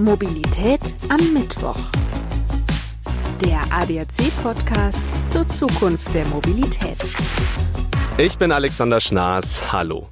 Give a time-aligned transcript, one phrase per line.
[0.00, 1.76] Mobilität am Mittwoch.
[3.44, 6.96] Der ADAC-Podcast zur Zukunft der Mobilität.
[8.16, 9.72] Ich bin Alexander Schnaas.
[9.72, 10.08] Hallo.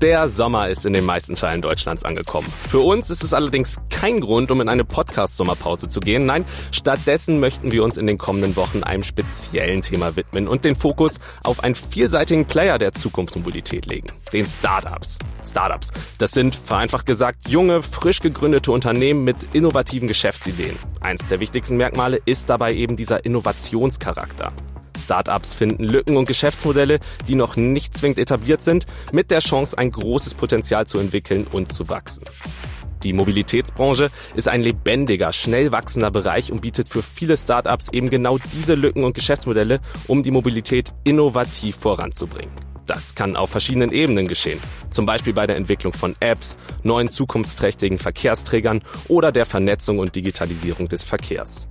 [0.00, 2.46] Der Sommer ist in den meisten Teilen Deutschlands angekommen.
[2.46, 6.24] Für uns ist es allerdings kein Grund, um in eine Podcast-Sommerpause zu gehen.
[6.24, 10.76] Nein, stattdessen möchten wir uns in den kommenden Wochen einem speziellen Thema widmen und den
[10.76, 14.06] Fokus auf einen vielseitigen Player der Zukunftsmobilität legen.
[14.32, 15.18] Den Startups.
[15.44, 15.90] Startups.
[16.18, 20.76] Das sind, vereinfacht gesagt, junge, frisch gegründete Unternehmen mit innovativen Geschäftsideen.
[21.00, 24.52] Eins der wichtigsten Merkmale ist dabei eben dieser Innovationscharakter.
[24.98, 29.90] Startups finden Lücken und Geschäftsmodelle, die noch nicht zwingend etabliert sind, mit der Chance, ein
[29.90, 32.24] großes Potenzial zu entwickeln und zu wachsen.
[33.02, 38.38] Die Mobilitätsbranche ist ein lebendiger, schnell wachsender Bereich und bietet für viele Startups eben genau
[38.38, 42.52] diese Lücken und Geschäftsmodelle, um die Mobilität innovativ voranzubringen.
[42.86, 44.58] Das kann auf verschiedenen Ebenen geschehen.
[44.90, 50.88] Zum Beispiel bei der Entwicklung von Apps, neuen zukunftsträchtigen Verkehrsträgern oder der Vernetzung und Digitalisierung
[50.88, 51.68] des Verkehrs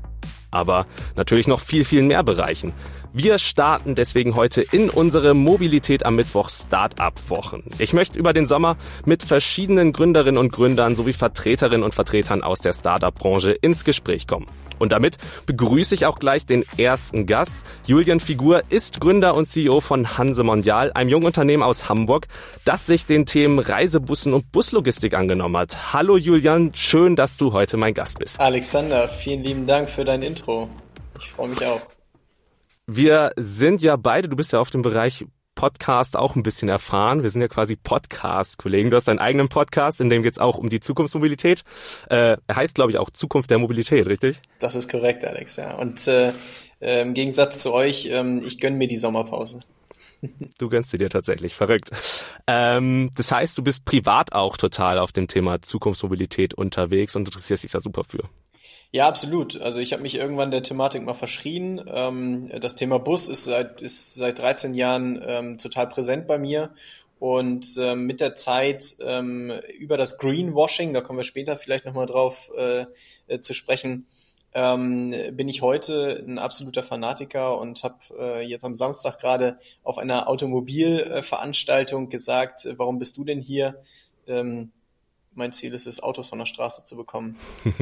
[0.51, 2.73] aber natürlich noch viel, viel mehr Bereichen.
[3.19, 7.63] Wir starten deswegen heute in unsere Mobilität am Mittwoch Startup-Wochen.
[7.79, 12.59] Ich möchte über den Sommer mit verschiedenen Gründerinnen und Gründern sowie Vertreterinnen und Vertretern aus
[12.59, 14.45] der Startup-Branche ins Gespräch kommen.
[14.77, 17.61] Und damit begrüße ich auch gleich den ersten Gast.
[17.87, 22.27] Julian Figur ist Gründer und CEO von Hanse Mondial, einem jungen Unternehmen aus Hamburg,
[22.65, 25.91] das sich den Themen Reisebussen und Buslogistik angenommen hat.
[25.91, 28.39] Hallo Julian, schön, dass du heute mein Gast bist.
[28.39, 30.69] Alexander, vielen lieben Dank für dein Intro.
[31.17, 31.81] Ich freue mich auch.
[32.89, 37.21] Wir sind ja beide, du bist ja auf dem Bereich Podcast auch ein bisschen erfahren.
[37.21, 38.91] Wir sind ja quasi Podcast-Kollegen.
[38.91, 41.65] Du hast deinen eigenen Podcast, in dem geht es auch um die Zukunftsmobilität.
[42.09, 44.39] Äh, er heißt, glaube ich, auch Zukunft der Mobilität, richtig?
[44.59, 45.75] Das ist korrekt, Alex, ja.
[45.75, 46.31] Und äh,
[46.79, 49.59] äh, im Gegensatz zu euch, ähm, ich gönne mir die Sommerpause.
[50.57, 51.91] Du gönnst sie dir tatsächlich, verrückt.
[52.47, 57.63] Ähm, das heißt, du bist privat auch total auf dem Thema Zukunftsmobilität unterwegs und interessierst
[57.63, 58.23] dich da super für.
[58.91, 59.59] Ja, absolut.
[59.59, 61.83] Also ich habe mich irgendwann der Thematik mal verschrien.
[61.87, 66.73] Ähm, das Thema Bus ist seit, ist seit 13 Jahren ähm, total präsent bei mir.
[67.19, 72.05] Und ähm, mit der Zeit ähm, über das Greenwashing, da kommen wir später vielleicht nochmal
[72.05, 72.85] drauf äh,
[73.27, 74.05] äh, zu sprechen,
[74.53, 79.97] ähm, bin ich heute ein absoluter Fanatiker und habe äh, jetzt am Samstag gerade auf
[79.97, 83.81] einer Automobilveranstaltung gesagt, äh, warum bist du denn hier?
[84.27, 84.71] Ähm,
[85.33, 87.37] mein Ziel ist es, Autos von der Straße zu bekommen.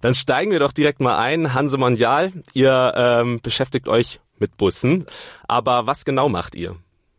[0.00, 1.54] Dann steigen wir doch direkt mal ein.
[1.54, 5.06] Hanse Mondial, ihr ähm, beschäftigt euch mit Bussen.
[5.48, 6.76] Aber was genau macht ihr?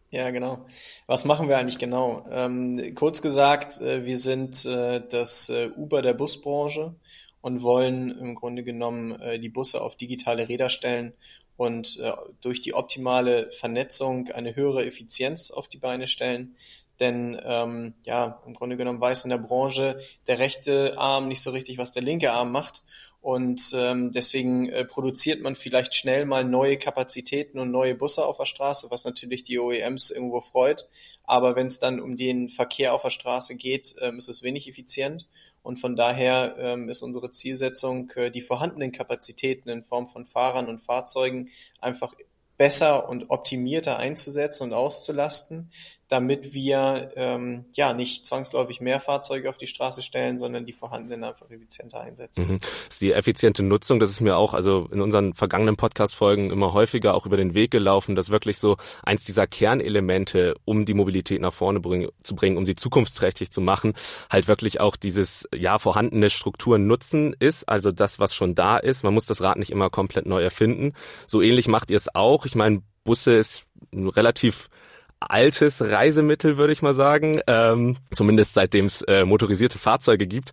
[0.10, 0.66] Ja, genau.
[1.06, 2.26] Was machen wir eigentlich genau?
[2.32, 6.96] Ähm, kurz gesagt, äh, wir sind äh, das äh, Uber der Busbranche
[7.42, 11.14] und wollen im Grunde genommen äh, die Busse auf digitale Räder stellen
[11.58, 16.56] und äh, durch die optimale Vernetzung eine höhere Effizienz auf die Beine stellen.
[17.00, 21.52] Denn ähm, ja, im Grunde genommen weiß in der Branche der rechte Arm nicht so
[21.52, 22.84] richtig, was der linke Arm macht.
[23.22, 28.38] Und ähm, deswegen äh, produziert man vielleicht schnell mal neue Kapazitäten und neue Busse auf
[28.38, 30.88] der Straße, was natürlich die OEMs irgendwo freut.
[31.24, 34.70] Aber wenn es dann um den Verkehr auf der Straße geht, ähm, ist es wenig
[34.70, 35.28] effizient.
[35.62, 40.70] Und von daher ähm, ist unsere Zielsetzung, äh, die vorhandenen Kapazitäten in Form von Fahrern
[40.70, 41.50] und Fahrzeugen
[41.82, 42.16] einfach
[42.58, 45.70] besser und optimierter einzusetzen und auszulasten,
[46.08, 51.24] damit wir ähm, ja nicht zwangsläufig mehr Fahrzeuge auf die Straße stellen, sondern die vorhandenen
[51.24, 52.48] einfach effizienter einsetzen.
[52.48, 52.60] Mhm.
[53.02, 57.26] Die effiziente Nutzung, das ist mir auch also in unseren vergangenen Podcast-Folgen immer häufiger auch
[57.26, 61.82] über den Weg gelaufen, dass wirklich so eins dieser Kernelemente, um die Mobilität nach vorne
[61.82, 63.94] bring, zu bringen, um sie zukunftsträchtig zu machen,
[64.30, 69.04] halt wirklich auch dieses ja vorhandene Strukturen nutzen ist, also das, was schon da ist.
[69.04, 70.94] Man muss das Rad nicht immer komplett neu erfinden.
[71.28, 72.46] So ähnlich macht ihr es auch.
[72.46, 74.70] Ich meine, Busse ist relativ
[75.20, 80.52] altes Reisemittel, würde ich mal sagen, ähm, zumindest seitdem es äh, motorisierte Fahrzeuge gibt.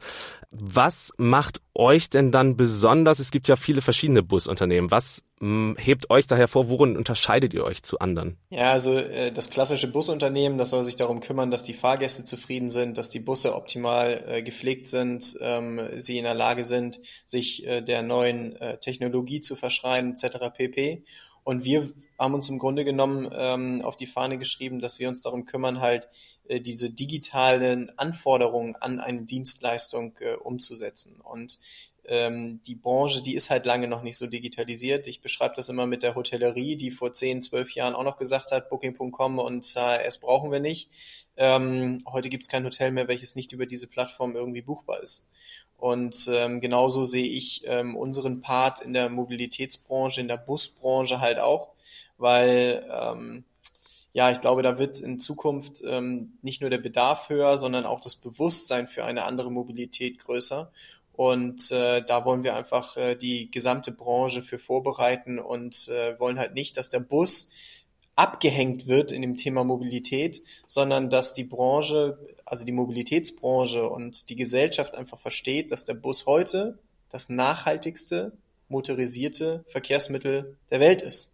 [0.50, 3.18] Was macht euch denn dann besonders?
[3.18, 4.90] Es gibt ja viele verschiedene Busunternehmen.
[4.90, 6.68] Was mh, hebt euch da hervor?
[6.68, 8.38] Worin unterscheidet ihr euch zu anderen?
[8.50, 12.70] Ja, also äh, das klassische Busunternehmen, das soll sich darum kümmern, dass die Fahrgäste zufrieden
[12.70, 17.66] sind, dass die Busse optimal äh, gepflegt sind, ähm, sie in der Lage sind, sich
[17.66, 20.38] äh, der neuen äh, Technologie zu verschreiben, etc.
[20.54, 21.04] pp.
[21.42, 25.20] Und wir haben uns im Grunde genommen ähm, auf die Fahne geschrieben, dass wir uns
[25.20, 26.08] darum kümmern, halt
[26.46, 31.20] äh, diese digitalen Anforderungen an eine Dienstleistung äh, umzusetzen.
[31.20, 31.58] Und
[32.06, 35.06] ähm, die Branche, die ist halt lange noch nicht so digitalisiert.
[35.06, 38.52] Ich beschreibe das immer mit der Hotellerie, die vor 10, 12 Jahren auch noch gesagt
[38.52, 40.90] hat, Booking.com und HRS brauchen wir nicht.
[41.36, 45.28] Ähm, heute gibt es kein Hotel mehr, welches nicht über diese Plattform irgendwie buchbar ist.
[45.76, 51.38] Und ähm, genauso sehe ich ähm, unseren Part in der Mobilitätsbranche, in der Busbranche halt
[51.38, 51.73] auch,
[52.18, 53.44] weil ähm,
[54.14, 58.00] ja, ich glaube, da wird in Zukunft ähm, nicht nur der Bedarf höher, sondern auch
[58.00, 60.70] das Bewusstsein für eine andere Mobilität größer.
[61.12, 66.38] Und äh, da wollen wir einfach äh, die gesamte Branche für vorbereiten und äh, wollen
[66.38, 67.50] halt nicht, dass der Bus
[68.16, 74.36] abgehängt wird in dem Thema Mobilität, sondern dass die Branche, also die Mobilitätsbranche und die
[74.36, 76.78] Gesellschaft einfach versteht, dass der Bus heute
[77.10, 78.32] das nachhaltigste
[78.68, 81.33] motorisierte Verkehrsmittel der Welt ist.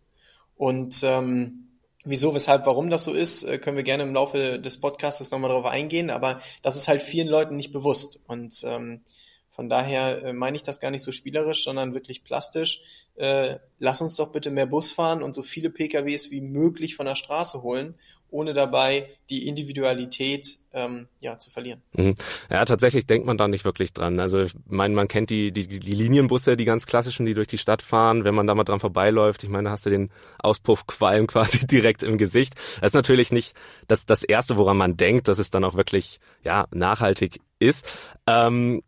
[0.60, 1.66] Und ähm,
[2.02, 5.50] Wieso, weshalb, warum das so ist, äh, können wir gerne im Laufe des Podcasts nochmal
[5.50, 8.20] darauf eingehen, aber das ist halt vielen Leuten nicht bewusst.
[8.26, 9.02] Und ähm,
[9.50, 12.82] von daher äh, meine ich das gar nicht so spielerisch, sondern wirklich plastisch.
[13.16, 17.04] Äh, lass uns doch bitte mehr Bus fahren und so viele PKWs wie möglich von
[17.04, 17.96] der Straße holen
[18.30, 21.82] ohne dabei die Individualität ähm, ja, zu verlieren.
[21.92, 22.14] Mhm.
[22.50, 24.20] Ja, tatsächlich denkt man da nicht wirklich dran.
[24.20, 27.58] Also ich meine, man kennt die, die, die Linienbusse, die ganz klassischen, die durch die
[27.58, 28.24] Stadt fahren.
[28.24, 32.02] Wenn man da mal dran vorbeiläuft, ich meine, da hast du den Auspuffqualm quasi direkt
[32.02, 32.54] im Gesicht.
[32.80, 33.54] Das ist natürlich nicht
[33.88, 37.88] das, das Erste, woran man denkt, dass es dann auch wirklich ja, nachhaltig ist.
[38.26, 38.82] Ähm,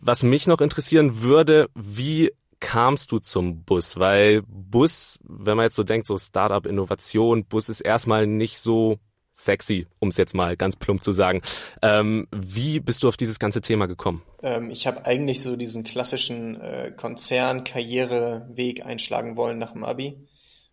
[0.00, 2.30] was mich noch interessieren würde, wie
[2.64, 3.98] kamst du zum Bus?
[3.98, 8.98] Weil Bus, wenn man jetzt so denkt, so Startup, Innovation, Bus ist erstmal nicht so
[9.34, 11.42] sexy, um es jetzt mal ganz plump zu sagen.
[11.82, 14.22] Ähm, wie bist du auf dieses ganze Thema gekommen?
[14.42, 20.16] Ähm, ich habe eigentlich so diesen klassischen äh, Konzern-Karriereweg einschlagen wollen nach dem Abi.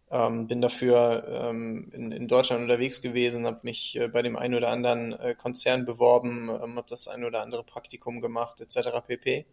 [0.09, 4.55] Ähm, bin dafür ähm, in, in, Deutschland unterwegs gewesen, habe mich äh, bei dem einen
[4.55, 8.89] oder anderen äh, Konzern beworben, ähm, habe das ein oder andere Praktikum gemacht, etc.
[9.07, 9.45] pp.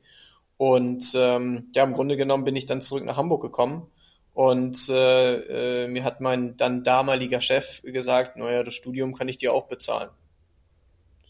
[0.58, 3.86] Und ähm, ja, im Grunde genommen bin ich dann zurück nach Hamburg gekommen.
[4.34, 9.38] Und äh, äh, mir hat mein dann damaliger Chef gesagt, naja, das Studium kann ich
[9.38, 10.10] dir auch bezahlen.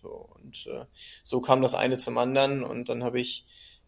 [0.02, 0.84] So, und äh,
[1.22, 3.46] so kam das eine zum anderen und dann habe ich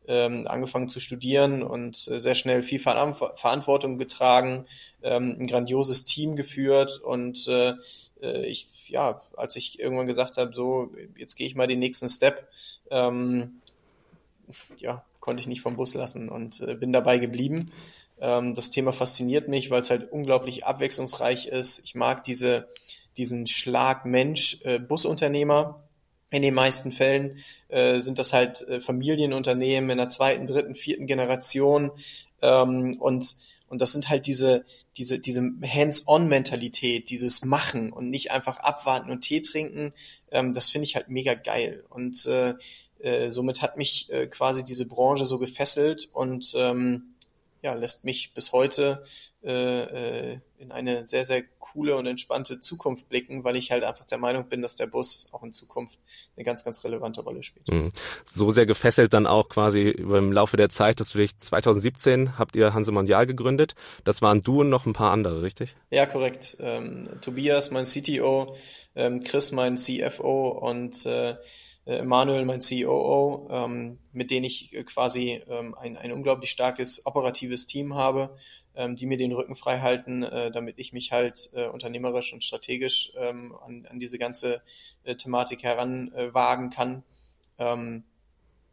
[0.08, 4.66] ähm, angefangen zu studieren und äh, sehr schnell viel Ver Verantwortung getragen,
[5.02, 7.74] ähm, ein grandioses Team geführt und äh,
[8.22, 12.08] äh, ich, ja, als ich irgendwann gesagt habe, so, jetzt gehe ich mal den nächsten
[12.08, 12.48] Step,
[12.90, 13.60] ähm,
[14.78, 17.70] ja, konnte ich nicht vom Bus lassen und äh, bin dabei geblieben.
[18.20, 21.80] Ähm, das Thema fasziniert mich, weil es halt unglaublich abwechslungsreich ist.
[21.84, 22.68] Ich mag diese,
[23.16, 25.82] diesen Schlag Mensch, äh, Busunternehmer.
[26.32, 27.38] In den meisten Fällen
[27.68, 31.90] äh, sind das halt äh, Familienunternehmen in der zweiten, dritten, vierten Generation.
[32.40, 33.36] Ähm, und,
[33.68, 34.64] und das sind halt diese,
[34.96, 39.92] diese, diese Hands-on-Mentalität, dieses Machen und nicht einfach abwarten und Tee trinken.
[40.30, 41.84] Ähm, das finde ich halt mega geil.
[41.88, 42.54] Und äh,
[43.02, 47.14] äh, somit hat mich äh, quasi diese Branche so gefesselt und ähm,
[47.62, 49.04] ja, lässt mich bis heute
[49.42, 54.04] äh, äh, in eine sehr, sehr coole und entspannte Zukunft blicken, weil ich halt einfach
[54.04, 55.98] der Meinung bin, dass der Bus auch in Zukunft
[56.36, 57.68] eine ganz, ganz relevante Rolle spielt.
[57.68, 57.92] Mhm.
[58.24, 62.74] So sehr gefesselt dann auch quasi im Laufe der Zeit, dass dich 2017 habt ihr
[62.74, 63.74] Hanse Mondial gegründet.
[64.04, 65.74] Das waren du und noch ein paar andere, richtig?
[65.90, 66.58] Ja, korrekt.
[66.60, 68.56] Ähm, Tobias, mein CTO,
[68.94, 71.36] ähm, Chris, mein CFO und äh,
[71.86, 77.66] Manuel, mein COO, ähm, mit denen ich äh, quasi ähm, ein, ein unglaublich starkes operatives
[77.66, 78.36] Team habe,
[78.74, 82.44] ähm, die mir den Rücken frei halten, äh, damit ich mich halt äh, unternehmerisch und
[82.44, 84.62] strategisch ähm, an, an diese ganze
[85.04, 87.02] äh, Thematik heranwagen äh, kann.
[87.58, 88.04] Ähm,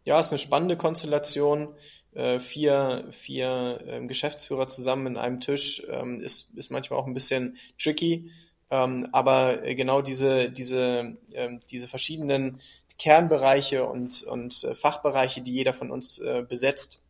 [0.06, 1.75] ja, ist eine spannende Konstellation.
[2.13, 7.13] Äh, vier vier ähm, Geschäftsführer zusammen in einem Tisch ähm, ist, ist manchmal auch ein
[7.13, 8.31] bisschen tricky.
[8.69, 12.60] Ähm, aber genau diese, diese, ähm, diese verschiedenen
[12.97, 17.01] Kernbereiche und, und äh, Fachbereiche, die jeder von uns äh, besetzt,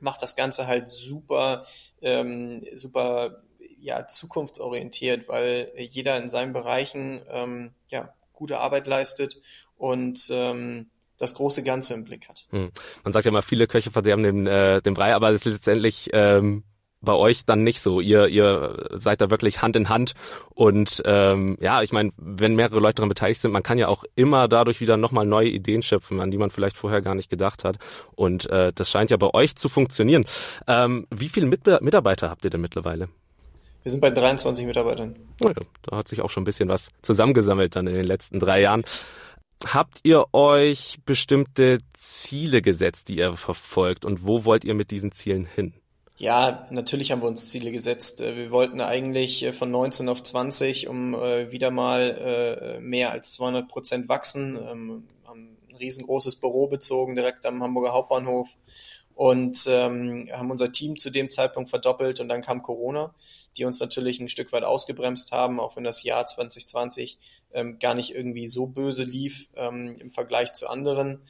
[0.00, 1.64] macht das Ganze halt super,
[2.00, 3.42] ähm, super
[3.80, 9.40] ja, zukunftsorientiert, weil jeder in seinen Bereichen ähm, ja, gute Arbeit leistet
[9.76, 12.46] und ähm, das große Ganze im Blick hat.
[12.50, 12.70] Hm.
[13.04, 16.10] Man sagt ja mal, viele Köche verderben den, äh, den Brei, aber es ist letztendlich
[16.12, 16.64] ähm,
[17.02, 18.00] bei euch dann nicht so.
[18.00, 20.14] Ihr, ihr seid da wirklich Hand in Hand
[20.50, 24.04] und ähm, ja, ich meine, wenn mehrere Leute daran beteiligt sind, man kann ja auch
[24.14, 27.64] immer dadurch wieder nochmal neue Ideen schöpfen, an die man vielleicht vorher gar nicht gedacht
[27.64, 27.78] hat.
[28.14, 30.24] Und äh, das scheint ja bei euch zu funktionieren.
[30.66, 33.08] Ähm, wie viele Mit Mitarbeiter habt ihr denn mittlerweile?
[33.82, 35.14] Wir sind bei 23 Mitarbeitern.
[35.42, 38.38] Oh ja, da hat sich auch schon ein bisschen was zusammengesammelt dann in den letzten
[38.38, 38.84] drei Jahren.
[39.66, 45.12] Habt ihr euch bestimmte Ziele gesetzt, die ihr verfolgt und wo wollt ihr mit diesen
[45.12, 45.74] Zielen hin?
[46.16, 48.20] Ja, natürlich haben wir uns Ziele gesetzt.
[48.20, 53.32] Äh, wir wollten eigentlich äh, von 19 auf 20, um äh, wieder mal mehr als
[53.34, 54.56] 200 Prozent wachsen.
[54.56, 58.48] Ähm, haben ein riesengroßes Büro bezogen, direkt am Hamburger Hauptbahnhof
[59.14, 63.14] und ähm, haben unser Team zu dem Zeitpunkt verdoppelt und dann kam Corona,
[63.56, 67.18] die uns natürlich ein Stück weit ausgebremst haben, auch wenn das Jahr 2020
[67.52, 71.20] ähm, gar nicht irgendwie so böse lief im Vergleich zu anderen.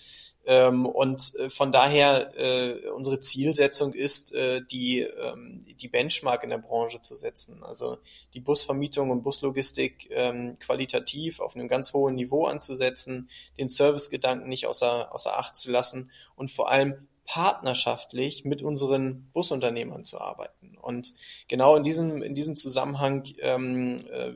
[0.44, 6.50] Ähm, und äh, von daher äh, unsere Zielsetzung ist, äh, die, ähm, die Benchmark in
[6.50, 7.62] der Branche zu setzen.
[7.62, 7.98] Also
[8.34, 14.66] die Busvermietung und Buslogistik ähm, qualitativ auf einem ganz hohen Niveau anzusetzen, den Servicegedanken nicht
[14.66, 20.76] außer, außer Acht zu lassen und vor allem partnerschaftlich mit unseren Busunternehmern zu arbeiten.
[20.76, 21.14] Und
[21.46, 24.32] genau in diesem, in diesem Zusammenhang ähm, äh,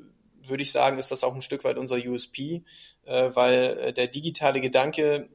[0.49, 2.63] würde ich sagen, ist das auch ein Stück weit unser USP,
[3.05, 5.29] äh, weil äh, der digitale Gedanke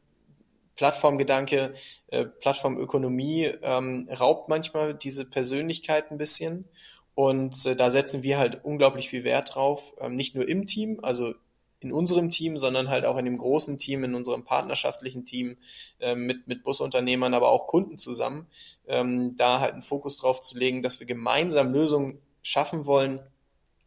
[0.81, 1.75] Plattformgedanke,
[2.07, 6.65] äh, Plattformökonomie ähm, raubt manchmal diese Persönlichkeit ein bisschen.
[7.13, 10.99] Und äh, da setzen wir halt unglaublich viel Wert drauf, ähm, nicht nur im Team,
[11.03, 11.35] also
[11.81, 15.57] in unserem Team, sondern halt auch in dem großen Team, in unserem partnerschaftlichen Team
[15.99, 18.47] äh, mit, mit Busunternehmern, aber auch Kunden zusammen,
[18.87, 23.19] ähm, da halt einen Fokus drauf zu legen, dass wir gemeinsam Lösungen schaffen wollen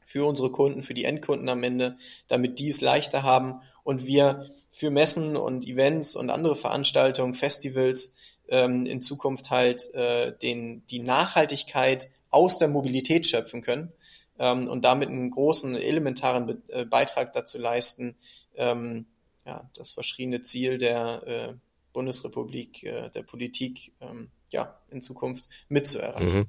[0.06, 1.96] für unsere Kunden, für die Endkunden am Ende,
[2.28, 8.12] damit die es leichter haben und wir für Messen und Events und andere Veranstaltungen, Festivals
[8.48, 13.92] ähm, in Zukunft halt äh, den, die Nachhaltigkeit aus der Mobilität schöpfen können
[14.36, 18.16] ähm, und damit einen großen, elementaren Be äh, Beitrag dazu leisten,
[18.56, 19.06] ähm,
[19.46, 21.54] ja, das verschriebene Ziel der äh,
[21.92, 26.40] Bundesrepublik, äh, der Politik, ähm, ja, in Zukunft mitzuerreichen.
[26.40, 26.46] Mhm.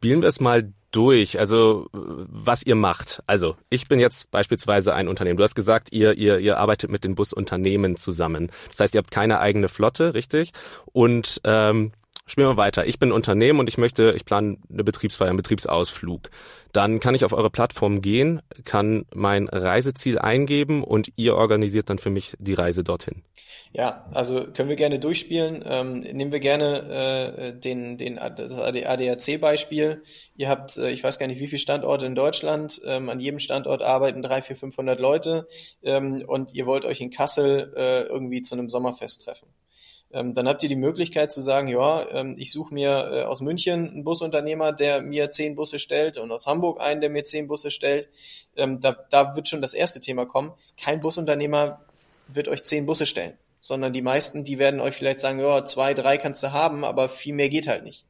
[0.00, 3.22] Spielen wir es mal durch, also was ihr macht.
[3.26, 5.36] Also ich bin jetzt beispielsweise ein Unternehmen.
[5.36, 8.50] Du hast gesagt, ihr, ihr, ihr arbeitet mit den Busunternehmen zusammen.
[8.70, 10.52] Das heißt, ihr habt keine eigene Flotte, richtig?
[10.86, 11.92] Und ähm,
[12.30, 12.86] spielen wir weiter.
[12.86, 16.30] Ich bin Unternehmen und ich möchte, ich plane eine Betriebsfeier, einen Betriebsausflug.
[16.72, 21.98] Dann kann ich auf eure Plattform gehen, kann mein Reiseziel eingeben und ihr organisiert dann
[21.98, 23.22] für mich die Reise dorthin.
[23.72, 25.64] Ja, also können wir gerne durchspielen.
[25.66, 30.02] Ähm, nehmen wir gerne äh, den, den, ADAC-Beispiel.
[30.36, 32.80] Ihr habt, äh, ich weiß gar nicht, wie viele Standorte in Deutschland.
[32.84, 35.46] Ähm, an jedem Standort arbeiten drei, vier, 500 Leute
[35.82, 39.46] ähm, und ihr wollt euch in Kassel äh, irgendwie zu einem Sommerfest treffen.
[40.12, 43.40] Ähm, dann habt ihr die Möglichkeit zu sagen, ja, ähm, ich suche mir äh, aus
[43.40, 47.46] München einen Busunternehmer, der mir zehn Busse stellt und aus Hamburg einen, der mir zehn
[47.46, 48.08] Busse stellt.
[48.56, 50.52] Ähm, da, da wird schon das erste Thema kommen.
[50.80, 51.80] Kein Busunternehmer
[52.28, 55.94] wird euch zehn Busse stellen sondern die meisten, die werden euch vielleicht sagen, ja, zwei,
[55.94, 58.06] drei kannst du haben, aber viel mehr geht halt nicht.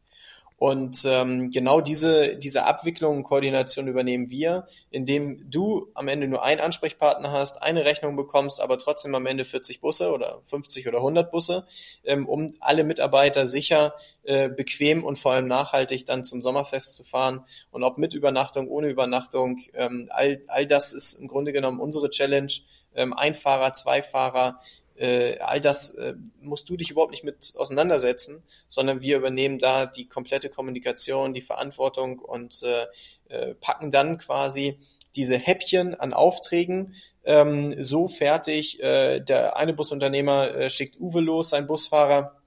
[0.61, 6.45] Und ähm, genau diese, diese Abwicklung und Koordination übernehmen wir, indem du am Ende nur
[6.45, 10.99] einen Ansprechpartner hast, eine Rechnung bekommst, aber trotzdem am Ende 40 Busse oder 50 oder
[10.99, 11.67] 100 Busse,
[12.05, 17.05] ähm, um alle Mitarbeiter sicher, äh, bequem und vor allem nachhaltig dann zum Sommerfest zu
[17.05, 17.47] fahren.
[17.71, 22.11] Und ob mit Übernachtung, ohne Übernachtung, ähm, all, all das ist im Grunde genommen unsere
[22.11, 22.52] Challenge.
[22.95, 24.59] Ähm, ein Fahrer, zwei Fahrer,
[25.00, 29.87] äh, all das äh, musst du dich überhaupt nicht mit auseinandersetzen, sondern wir übernehmen da
[29.87, 32.87] die komplette Kommunikation, die Verantwortung und äh,
[33.28, 34.78] äh, packen dann quasi
[35.16, 38.83] diese Häppchen an Aufträgen ähm, so fertig.
[38.83, 42.39] Äh, der eine Busunternehmer äh, schickt Uwe los, sein Busfahrer,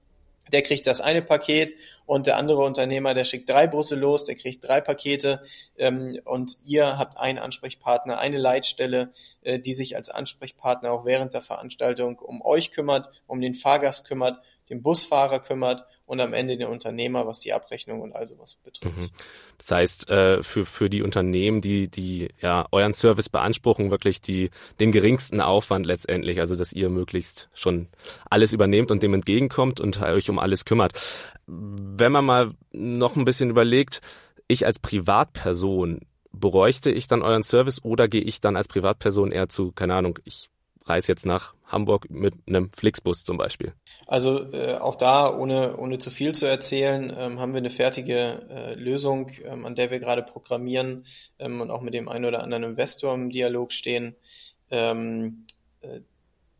[0.52, 1.74] der kriegt das eine Paket
[2.06, 5.42] und der andere Unternehmer, der schickt drei Busse los, der kriegt drei Pakete.
[5.76, 11.34] Ähm, und ihr habt einen Ansprechpartner, eine Leitstelle, äh, die sich als Ansprechpartner auch während
[11.34, 16.56] der Veranstaltung um euch kümmert, um den Fahrgast kümmert, den Busfahrer kümmert und am Ende
[16.56, 18.96] den Unternehmer, was die Abrechnung und all sowas betrifft.
[18.96, 19.10] Mhm.
[19.58, 24.50] Das heißt, äh, für, für die Unternehmen, die, die ja euren Service beanspruchen, wirklich die,
[24.80, 27.88] den geringsten Aufwand letztendlich, also dass ihr möglichst schon
[28.28, 30.92] alles übernehmt und dem entgegenkommt und euch um alles kümmert.
[31.46, 34.00] Wenn man mal noch ein bisschen überlegt,
[34.46, 36.00] ich als Privatperson,
[36.32, 40.18] bräuchte ich dann euren Service oder gehe ich dann als Privatperson eher zu, keine Ahnung,
[40.24, 40.50] ich
[40.84, 43.72] reise jetzt nach Hamburg mit einem Flixbus zum Beispiel?
[44.06, 48.46] Also äh, auch da, ohne, ohne zu viel zu erzählen, ähm, haben wir eine fertige
[48.50, 51.04] äh, Lösung, ähm, an der wir gerade programmieren
[51.38, 54.14] ähm, und auch mit dem einen oder anderen Investor im Dialog stehen.
[54.70, 55.46] Ähm,
[55.80, 56.00] äh,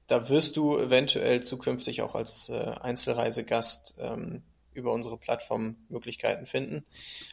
[0.06, 4.42] da wirst du eventuell zukünftig auch als äh, Einzelreisegast ähm,
[4.74, 6.84] über unsere Plattform Möglichkeiten finden.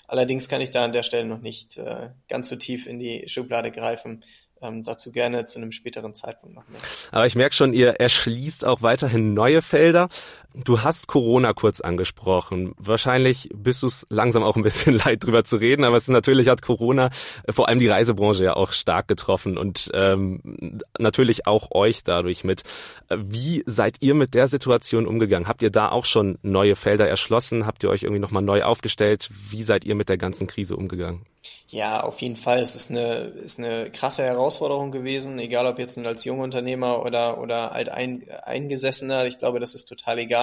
[0.07, 3.27] Allerdings kann ich da an der Stelle noch nicht äh, ganz so tief in die
[3.27, 4.24] Schublade greifen,
[4.62, 6.80] ähm, dazu gerne zu einem späteren Zeitpunkt noch mehr.
[7.12, 10.10] Aber ich merke schon, ihr erschließt auch weiterhin neue Felder.
[10.53, 12.74] Du hast Corona kurz angesprochen.
[12.77, 16.10] Wahrscheinlich bist du es langsam auch ein bisschen leid drüber zu reden, aber es ist
[16.10, 17.10] natürlich hat Corona
[17.43, 22.43] äh, vor allem die Reisebranche ja auch stark getroffen und ähm, natürlich auch euch dadurch
[22.43, 22.63] mit.
[23.10, 25.48] Wie seid ihr mit der Situation umgegangen?
[25.48, 27.65] Habt ihr da auch schon neue Felder erschlossen?
[27.65, 29.29] Habt ihr euch irgendwie nochmal neu aufgestellt?
[29.50, 31.25] Wie seid ihr mit der ganzen Krise umgegangen?
[31.67, 32.60] Ja, auf jeden Fall.
[32.60, 37.72] Es ist eine, ist eine krasse Herausforderung gewesen, egal ob jetzt als Jungunternehmer oder, oder
[37.72, 39.25] alt ein, Eingesessener.
[39.25, 40.40] Ich glaube, das ist total egal.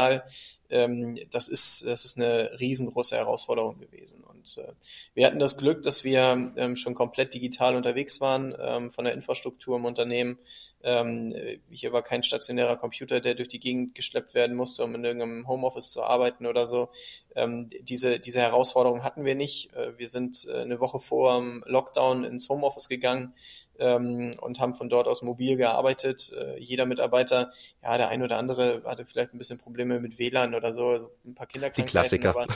[0.70, 4.22] Ähm, das ist, das ist eine riesengroße Herausforderung gewesen.
[4.22, 4.72] Und äh,
[5.14, 9.14] wir hatten das Glück, dass wir ähm, schon komplett digital unterwegs waren, ähm, von der
[9.14, 10.38] Infrastruktur im Unternehmen.
[10.82, 11.34] Ähm,
[11.70, 15.48] hier war kein stationärer Computer, der durch die Gegend geschleppt werden musste, um in irgendeinem
[15.48, 16.90] Homeoffice zu arbeiten oder so.
[17.34, 19.72] Ähm, diese, diese Herausforderung hatten wir nicht.
[19.74, 23.32] Äh, wir sind äh, eine Woche vor dem Lockdown ins Homeoffice gegangen
[23.78, 26.32] ähm, und haben von dort aus mobil gearbeitet.
[26.32, 27.50] Äh, jeder Mitarbeiter,
[27.82, 31.10] ja, der ein oder andere hatte vielleicht ein bisschen Probleme mit WLAN oder so, also
[31.24, 31.86] ein paar Kinderkrankheiten.
[31.86, 32.30] Die Klassiker.
[32.30, 32.46] Aber,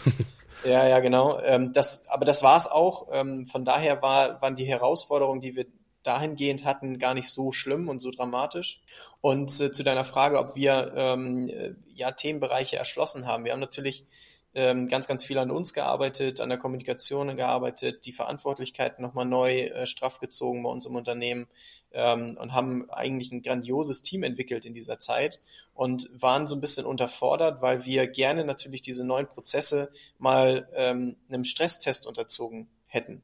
[0.64, 1.40] ja, ja, genau.
[1.40, 3.08] Ähm, das, aber das war es auch.
[3.12, 5.66] Ähm, von daher war, waren die Herausforderungen, die wir
[6.02, 8.82] dahingehend hatten, gar nicht so schlimm und so dramatisch.
[9.20, 13.44] Und äh, zu deiner Frage, ob wir ähm, äh, ja Themenbereiche erschlossen haben.
[13.44, 14.04] Wir haben natürlich
[14.54, 19.60] ähm, ganz, ganz viel an uns gearbeitet, an der Kommunikation gearbeitet, die Verantwortlichkeiten nochmal neu
[19.60, 21.46] äh, straff gezogen bei uns im Unternehmen
[21.92, 25.40] ähm, und haben eigentlich ein grandioses Team entwickelt in dieser Zeit
[25.74, 31.16] und waren so ein bisschen unterfordert, weil wir gerne natürlich diese neuen Prozesse mal ähm,
[31.28, 33.22] einem Stresstest unterzogen hätten.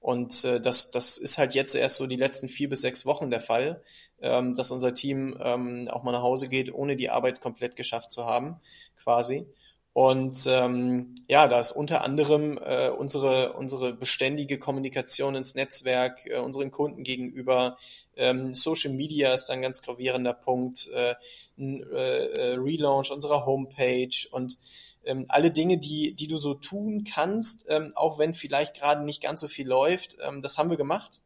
[0.00, 3.30] Und äh, das, das ist halt jetzt erst so die letzten vier bis sechs Wochen
[3.30, 3.82] der Fall,
[4.20, 8.12] ähm, dass unser Team ähm, auch mal nach Hause geht, ohne die Arbeit komplett geschafft
[8.12, 8.60] zu haben,
[8.96, 9.46] quasi.
[9.98, 16.38] Und ähm, ja, da ist unter anderem äh, unsere, unsere beständige Kommunikation ins Netzwerk, äh,
[16.38, 17.78] unseren Kunden gegenüber,
[18.14, 21.16] ähm, Social Media ist ein ganz gravierender Punkt, äh,
[21.58, 24.58] ein äh, äh, Relaunch unserer Homepage und
[25.04, 29.20] ähm, alle Dinge, die, die du so tun kannst, ähm, auch wenn vielleicht gerade nicht
[29.20, 31.20] ganz so viel läuft, ähm, das haben wir gemacht.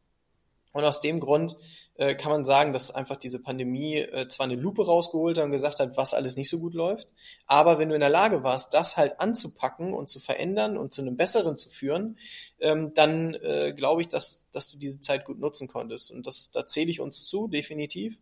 [0.71, 1.55] Und aus dem Grund
[1.95, 5.51] äh, kann man sagen, dass einfach diese Pandemie äh, zwar eine Lupe rausgeholt hat und
[5.51, 7.13] gesagt hat, was alles nicht so gut läuft,
[7.45, 11.01] aber wenn du in der Lage warst, das halt anzupacken und zu verändern und zu
[11.01, 12.17] einem Besseren zu führen,
[12.59, 16.11] ähm, dann äh, glaube ich, dass, dass du diese Zeit gut nutzen konntest.
[16.11, 18.19] Und das, da zähle ich uns zu, definitiv.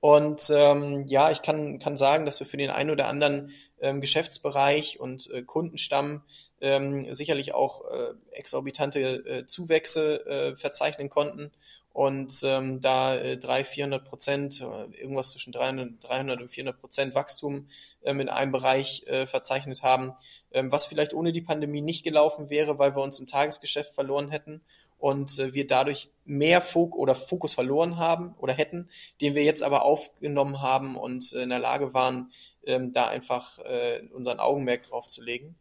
[0.00, 3.50] Und ähm, ja, ich kann, kann sagen, dass wir für den einen oder anderen
[3.80, 6.22] ähm, Geschäftsbereich und äh, Kundenstamm
[6.62, 11.50] ähm, sicherlich auch äh, exorbitante äh, Zuwächse äh, verzeichnen konnten
[11.92, 17.14] und ähm, da äh, 300, 400 Prozent, äh, irgendwas zwischen 300, 300 und 400 Prozent
[17.14, 17.66] Wachstum
[18.04, 20.14] ähm, in einem Bereich äh, verzeichnet haben,
[20.52, 24.30] ähm, was vielleicht ohne die Pandemie nicht gelaufen wäre, weil wir uns im Tagesgeschäft verloren
[24.30, 24.62] hätten
[25.00, 28.88] und äh, wir dadurch mehr Fok oder Fokus verloren haben oder hätten,
[29.20, 32.30] den wir jetzt aber aufgenommen haben und äh, in der Lage waren,
[32.64, 35.56] ähm, da einfach äh, unseren Augenmerk drauf zu legen.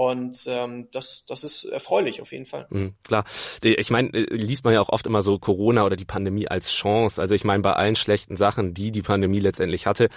[0.00, 2.66] Und ähm, das, das ist erfreulich auf jeden Fall.
[2.70, 3.24] Mhm, klar.
[3.62, 6.72] Ich meine, äh, liest man ja auch oft immer so Corona oder die Pandemie als
[6.72, 7.20] Chance.
[7.20, 10.08] Also ich meine, bei allen schlechten Sachen, die die Pandemie letztendlich hatte,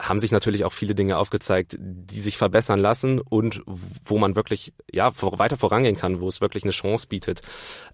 [0.00, 4.74] haben sich natürlich auch viele Dinge aufgezeigt, die sich verbessern lassen und wo man wirklich
[4.92, 7.42] ja weiter vorangehen kann, wo es wirklich eine Chance bietet.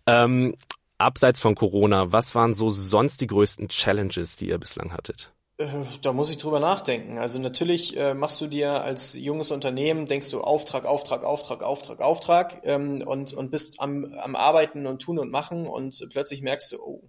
[0.07, 0.55] Ähm,
[0.99, 5.33] abseits von Corona, was waren so sonst die größten Challenges, die ihr bislang hattet?
[5.59, 5.66] Äh,
[6.03, 7.18] da muss ich drüber nachdenken.
[7.18, 12.01] Also natürlich äh, machst du dir als junges Unternehmen, denkst du Auftrag, Auftrag, Auftrag, Auftrag,
[12.01, 16.73] Auftrag ähm, und, und bist am, am Arbeiten und tun und machen und plötzlich merkst
[16.73, 17.03] du, oh,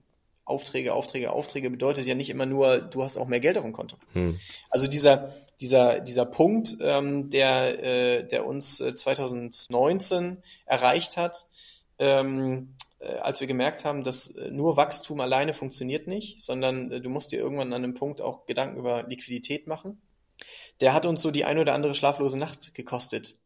[0.46, 3.72] Aufträge, Aufträge, Aufträge bedeutet ja nicht immer nur, du hast auch mehr Geld auf dem
[3.72, 3.98] Konto.
[4.14, 4.40] Hm.
[4.72, 5.32] Also dieser,
[5.62, 10.36] dieser, dieser Punkt, ähm, der, äh, der uns 2019 äh,
[10.66, 11.46] erreicht hat,
[12.00, 17.02] ähm, äh, als wir gemerkt haben, dass äh, nur Wachstum alleine funktioniert nicht, sondern äh,
[17.02, 20.02] du musst dir irgendwann an einem Punkt auch Gedanken über Liquidität machen.
[20.82, 23.38] Der hat uns so die ein oder andere schlaflose Nacht gekostet,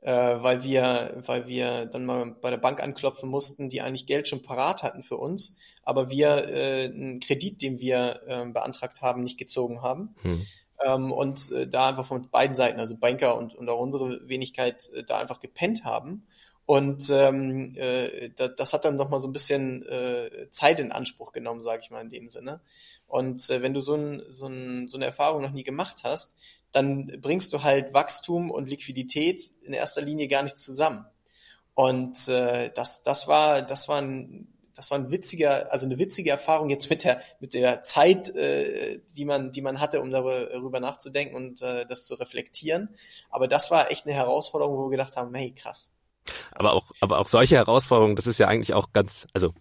[0.00, 4.28] äh, weil wir, weil wir dann mal bei der Bank anklopfen mussten, die eigentlich Geld
[4.28, 9.22] schon parat hatten für uns, aber wir äh, einen Kredit, den wir äh, beantragt haben,
[9.22, 10.16] nicht gezogen haben.
[10.22, 10.46] Hm.
[10.84, 14.90] Ähm, und äh, da einfach von beiden Seiten, also Banker und, und auch unsere Wenigkeit,
[14.94, 16.26] äh, da einfach gepennt haben
[16.68, 20.92] und ähm, äh, das, das hat dann noch mal so ein bisschen äh, Zeit in
[20.92, 22.60] Anspruch genommen, sage ich mal in dem Sinne.
[23.06, 26.36] Und äh, wenn du so, ein, so, ein, so eine Erfahrung noch nie gemacht hast,
[26.70, 31.06] dann bringst du halt Wachstum und Liquidität in erster Linie gar nicht zusammen.
[31.72, 36.28] Und äh, das, das war, das war ein, das war ein witziger, also eine witzige
[36.28, 40.80] Erfahrung jetzt mit der mit der Zeit, äh, die man die man hatte, um darüber
[40.80, 42.90] nachzudenken und äh, das zu reflektieren.
[43.30, 45.94] Aber das war echt eine Herausforderung, wo wir gedacht haben, hey krass,
[46.52, 49.52] aber auch, aber auch solche Herausforderungen, das ist ja eigentlich auch ganz, also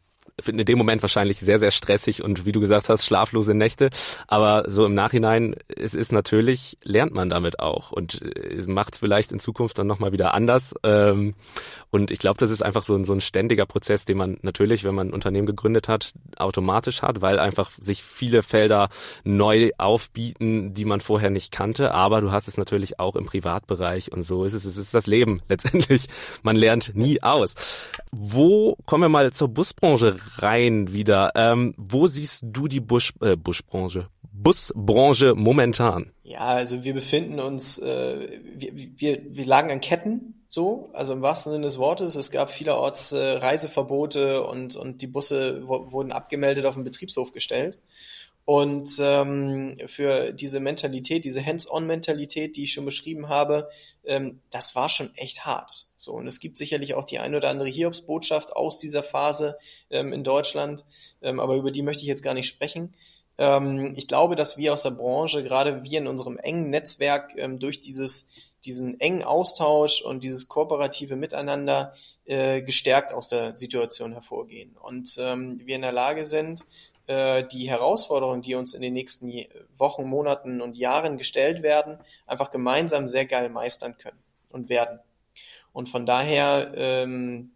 [0.45, 3.89] in dem Moment wahrscheinlich sehr, sehr stressig und wie du gesagt hast, schlaflose Nächte.
[4.27, 8.99] Aber so im Nachhinein, es ist natürlich, lernt man damit auch und es macht es
[8.99, 10.75] vielleicht in Zukunft dann nochmal wieder anders.
[10.83, 11.33] Ähm,
[11.89, 14.83] und ich glaube, das ist einfach so ein, so ein ständiger Prozess, den man natürlich,
[14.83, 18.89] wenn man ein Unternehmen gegründet hat, automatisch hat, weil einfach sich viele Felder
[19.23, 21.93] neu aufbieten, die man vorher nicht kannte.
[21.93, 24.65] Aber du hast es natürlich auch im Privatbereich und so ist es.
[24.65, 26.07] Es ist das Leben letztendlich.
[26.43, 27.55] Man lernt nie aus.
[28.11, 31.31] Wo kommen wir mal zur Busbranche rein wieder.
[31.35, 36.11] Ähm, wo siehst du die Busch, äh, Buschbranche, Busbranche momentan?
[36.23, 41.21] Ja, also wir befinden uns, äh, wir, wir, wir lagen an Ketten, so, also im
[41.21, 42.15] wahrsten Sinne des Wortes.
[42.15, 47.79] Es gab vielerorts äh, Reiseverbote und, und die Busse wurden abgemeldet auf den Betriebshof gestellt.
[48.49, 53.67] Und ähm, für diese Mentalität, diese Hands-on-Mentalität, die ich schon beschrieben habe,
[54.05, 55.87] ähm, das war schon echt hart.
[55.97, 59.57] So und es gibt sicherlich auch die ein oder andere Hiobsbotschaft aus dieser Phase
[59.89, 60.85] ähm, in Deutschland,
[61.21, 62.93] ähm, aber über die möchte ich jetzt gar nicht sprechen.
[63.37, 67.59] Ähm, ich glaube, dass wir aus der Branche, gerade wir in unserem engen Netzwerk, ähm,
[67.59, 68.29] durch dieses
[68.65, 71.93] diesen engen Austausch und dieses kooperative Miteinander
[72.25, 76.65] äh, gestärkt aus der Situation hervorgehen und ähm, wir in der Lage sind,
[77.07, 79.31] die Herausforderungen, die uns in den nächsten
[79.77, 84.99] Wochen, Monaten und Jahren gestellt werden, einfach gemeinsam sehr geil meistern können und werden.
[85.71, 87.51] Und von daher, ähm,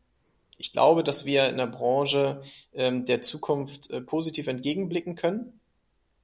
[0.58, 2.42] ich glaube, dass wir in der Branche
[2.74, 5.61] ähm, der Zukunft äh, positiv entgegenblicken können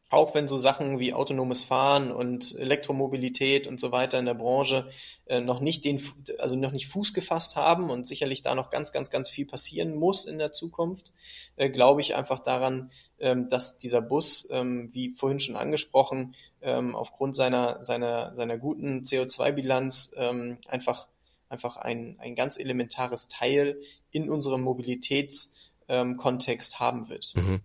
[0.09, 4.87] auch wenn so Sachen wie autonomes Fahren und Elektromobilität und so weiter in der Branche
[5.25, 6.01] äh, noch nicht den,
[6.39, 9.95] also noch nicht Fuß gefasst haben und sicherlich da noch ganz, ganz, ganz viel passieren
[9.95, 11.11] muss in der Zukunft,
[11.57, 12.89] äh, glaube ich einfach daran,
[13.19, 19.01] ähm, dass dieser Bus, ähm, wie vorhin schon angesprochen, ähm, aufgrund seiner, seiner, seiner guten
[19.01, 21.09] CO2-Bilanz ähm, einfach,
[21.49, 27.33] einfach ein, ein ganz elementares Teil in unserem Mobilitätskontext ähm, haben wird.
[27.35, 27.59] Mhm.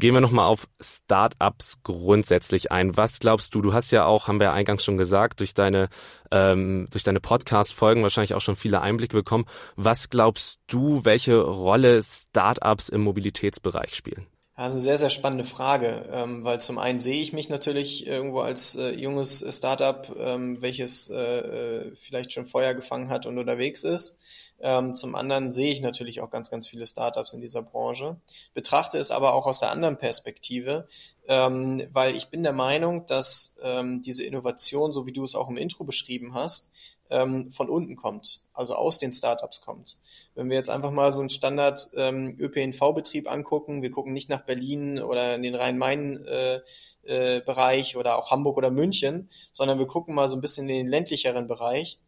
[0.00, 2.96] Gehen wir nochmal auf Startups grundsätzlich ein.
[2.96, 3.60] Was glaubst du?
[3.60, 5.90] Du hast ja auch, haben wir ja eingangs schon gesagt, durch deine,
[6.30, 9.44] ähm, deine Podcast-Folgen wahrscheinlich auch schon viele Einblicke bekommen.
[9.76, 14.26] Was glaubst du, welche Rolle Startups im Mobilitätsbereich spielen?
[14.60, 18.06] Das ist eine sehr, sehr spannende Frage, ähm, weil zum einen sehe ich mich natürlich
[18.06, 23.38] irgendwo als äh, junges Startup, ähm, welches äh, äh vielleicht schon Feuer gefangen hat und
[23.38, 24.18] unterwegs ist.
[24.60, 28.20] Ähm, zum anderen sehe ich natürlich auch ganz, ganz viele Startups in dieser Branche,
[28.52, 30.86] betrachte es aber auch aus der anderen Perspektive,
[31.26, 33.56] weil ich bin der Meinung, dass
[34.00, 36.72] diese Innovation, so wie du es auch im Intro beschrieben hast,
[37.10, 39.96] ähm, von unten kommt, also aus den Startups kommt.
[40.34, 44.42] Wenn wir jetzt einfach mal so einen Standard ähm, ÖPNV-Betrieb angucken, wir gucken nicht nach
[44.42, 50.14] Berlin oder in den Rhein-Main-Bereich äh, äh, oder auch Hamburg oder München, sondern wir gucken
[50.14, 51.98] mal so ein bisschen in den ländlicheren Bereich.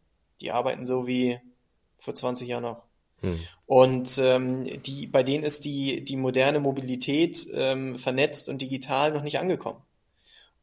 [0.41, 1.39] Die arbeiten so wie
[1.99, 2.83] vor 20 Jahren noch.
[3.21, 3.39] Hm.
[3.65, 9.23] Und ähm, die, bei denen ist die, die moderne Mobilität ähm, vernetzt und digital noch
[9.23, 9.81] nicht angekommen.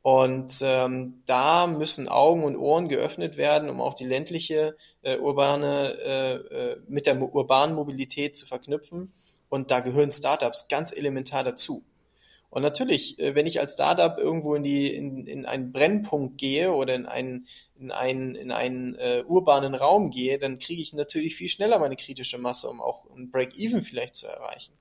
[0.03, 5.99] Und ähm, da müssen Augen und Ohren geöffnet werden, um auch die ländliche äh, urbane
[5.99, 9.13] äh, äh, mit der urbanen Mobilität zu verknüpfen.
[9.51, 11.85] Und da gehören Startups ganz elementar dazu.
[12.51, 16.73] Und natürlich, äh, wenn ich als Startup irgendwo in die in, in einen Brennpunkt gehe
[16.73, 17.47] oder in einen
[17.79, 21.97] in einen in einen äh, urbanen Raum gehe, dann kriege ich natürlich viel schneller meine
[21.97, 24.73] kritische Masse, um auch ein Break-even vielleicht zu erreichen.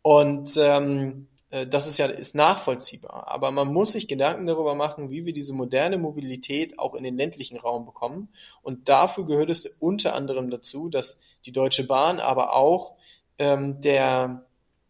[0.00, 1.33] Und ähm, äh,
[1.68, 3.28] das ist ja ist nachvollziehbar.
[3.28, 7.16] Aber man muss sich Gedanken darüber machen, wie wir diese moderne Mobilität auch in den
[7.16, 8.28] ländlichen Raum bekommen.
[8.62, 12.94] Und dafür gehört es unter anderem dazu, dass die Deutsche Bahn, aber auch
[13.38, 14.44] ähm, der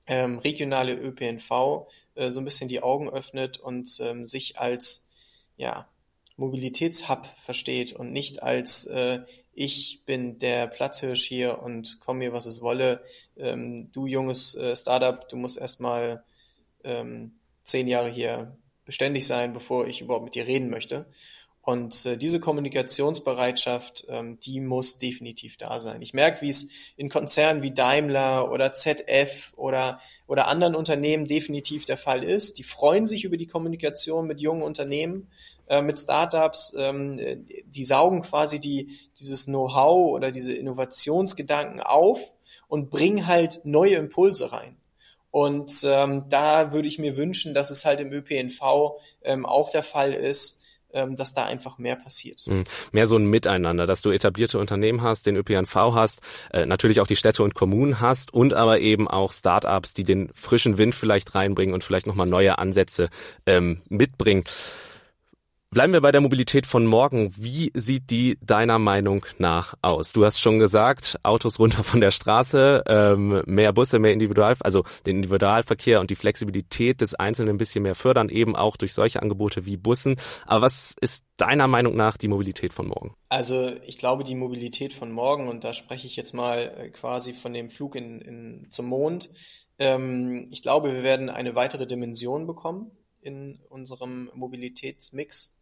[0.07, 5.07] ähm, regionale ÖPNV äh, so ein bisschen die Augen öffnet und ähm, sich als
[5.57, 5.89] ja,
[6.37, 9.21] Mobilitätshub versteht und nicht als äh,
[9.53, 13.03] ich bin der Platzhirsch hier und komm mir, was es wolle.
[13.37, 16.25] Ähm, du junges äh, Startup, du musst erstmal
[16.85, 21.07] ähm, zehn Jahre hier beständig sein, bevor ich überhaupt mit dir reden möchte.
[21.65, 26.03] Und äh, diese Kommunikationsbereitschaft, ähm, die muss definitiv da sein.
[26.03, 31.87] Ich merke, wie es in Konzernen wie Daimler oder ZF oder, oder anderen Unternehmen definitiv
[31.87, 32.59] der Fall ist.
[32.59, 35.31] Die freuen sich über die Kommunikation mit jungen Unternehmen,
[35.67, 36.75] äh, mit Startups.
[36.79, 37.19] Ähm,
[37.65, 42.35] die saugen quasi die, dieses Know-how oder diese Innovationsgedanken auf
[42.69, 44.77] und bringen halt neue Impulse rein.
[45.35, 49.83] Und ähm, da würde ich mir wünschen, dass es halt im ÖPNV ähm, auch der
[49.83, 50.61] Fall ist,
[50.93, 52.47] ähm, dass da einfach mehr passiert.
[52.47, 52.63] Mhm.
[52.93, 56.21] Mehr so ein Miteinander, dass du etablierte Unternehmen hast, den ÖPNV hast,
[56.53, 60.31] äh, natürlich auch die Städte und Kommunen hast und aber eben auch Startups, die den
[60.35, 63.11] frischen Wind vielleicht reinbringen und vielleicht nochmal neue Ansätze
[63.45, 64.45] ähm, mitbringen.
[65.75, 67.33] Bleiben wir bei der Mobilität von morgen.
[67.37, 70.13] Wie sieht die deiner Meinung nach aus?
[70.13, 74.85] Du hast schon gesagt, Autos runter von der Straße, ähm, mehr Busse, mehr Individual, also
[75.05, 79.21] den Individualverkehr und die Flexibilität des Einzelnen ein bisschen mehr fördern, eben auch durch solche
[79.21, 80.15] Angebote wie Bussen.
[80.47, 83.17] Aber was ist deiner Meinung nach die Mobilität von morgen?
[83.29, 87.33] Also ich glaube, die Mobilität von morgen, und da spreche ich jetzt mal äh, quasi
[87.33, 89.29] von dem Flug in, in, zum Mond,
[89.81, 95.59] ähm, ich glaube, wir werden eine weitere Dimension bekommen in unserem Mobilitätsmix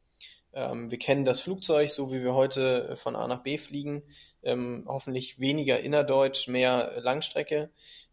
[0.54, 4.02] ähm, wir kennen das Flugzeug, so wie wir heute äh, von A nach B fliegen.
[4.42, 7.70] Ähm, hoffentlich weniger innerdeutsch, mehr Langstrecke.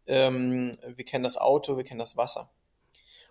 [0.07, 2.49] ähm, wir kennen das Auto, wir kennen das Wasser.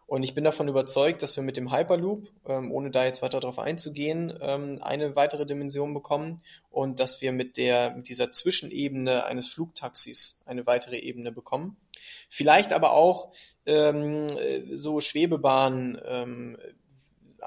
[0.08, 3.40] Und ich bin davon überzeugt, dass wir mit dem Hyperloop, ähm, ohne da jetzt weiter
[3.40, 6.40] darauf einzugehen, ähm, eine weitere Dimension bekommen
[6.70, 11.76] und dass wir mit der, mit dieser Zwischenebene eines Flugtaxis eine weitere Ebene bekommen.
[12.30, 13.34] Vielleicht aber auch
[13.66, 14.28] ähm,
[14.70, 16.56] so Schwebebahnen ähm,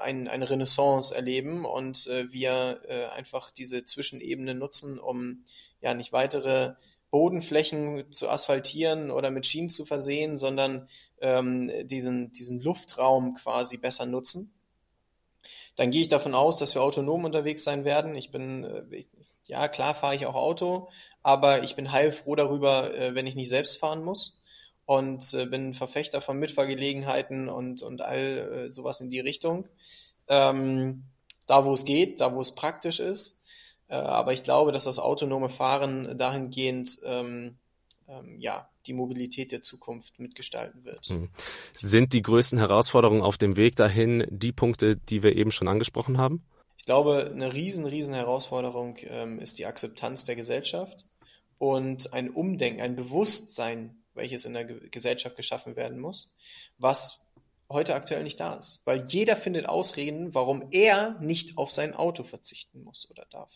[0.02, 5.44] ein, eine Renaissance erleben und äh, wir äh, einfach diese Zwischenebene nutzen, um
[5.80, 6.74] ja nicht weitere
[7.10, 10.88] Bodenflächen zu asphaltieren oder mit Schienen zu versehen, sondern
[11.20, 14.52] ähm, diesen, diesen Luftraum quasi besser nutzen.
[15.76, 18.14] Dann gehe ich davon aus, dass wir autonom unterwegs sein werden.
[18.14, 19.04] Ich bin, äh,
[19.44, 20.88] ja klar fahre ich auch Auto,
[21.22, 24.41] aber ich bin heilfroh darüber, äh, wenn ich nicht selbst fahren muss
[24.86, 28.18] und äh, bin Verfechter von Mitfahrgelegenheiten und, und all
[28.68, 29.68] äh, sowas in die Richtung.
[30.28, 31.04] Ähm,
[31.46, 33.42] da, wo es geht, da, wo es praktisch ist.
[33.88, 37.58] Äh, aber ich glaube, dass das autonome Fahren dahingehend ähm,
[38.08, 41.06] ähm, ja, die Mobilität der Zukunft mitgestalten wird.
[41.06, 41.28] Hm.
[41.72, 46.18] Sind die größten Herausforderungen auf dem Weg dahin die Punkte, die wir eben schon angesprochen
[46.18, 46.44] haben?
[46.76, 51.06] Ich glaube, eine riesen, riesen Herausforderung ähm, ist die Akzeptanz der Gesellschaft
[51.58, 56.32] und ein Umdenken, ein Bewusstsein, welches in der Gesellschaft geschaffen werden muss,
[56.78, 57.20] was
[57.68, 58.82] heute aktuell nicht da ist.
[58.84, 63.52] Weil jeder findet Ausreden, warum er nicht auf sein Auto verzichten muss oder darf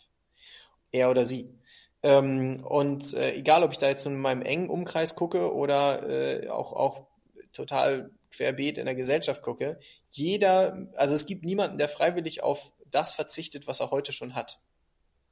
[0.91, 1.49] er oder sie.
[2.03, 6.49] Ähm, und äh, egal, ob ich da jetzt in meinem engen Umkreis gucke oder äh,
[6.49, 7.07] auch, auch
[7.53, 13.13] total querbeet in der Gesellschaft gucke, jeder, also es gibt niemanden, der freiwillig auf das
[13.13, 14.59] verzichtet, was er heute schon hat.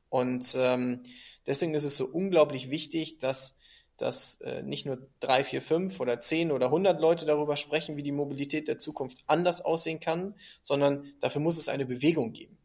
[0.09, 1.03] Und ähm,
[1.45, 3.57] deswegen ist es so unglaublich wichtig, dass,
[3.97, 8.03] dass äh, nicht nur drei, vier, fünf oder zehn oder hundert Leute darüber sprechen, wie
[8.03, 12.57] die Mobilität der Zukunft anders aussehen kann, sondern dafür muss es eine Bewegung geben.